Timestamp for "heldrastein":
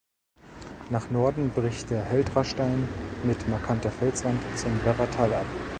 2.03-2.89